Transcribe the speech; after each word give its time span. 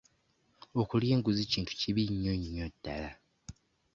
Okulya 0.81 1.11
enguzi 1.15 1.43
kintu 1.51 1.71
kibi 1.79 2.03
nnyo 2.11 2.33
nnyo 2.39 2.65
ddala. 2.73 3.09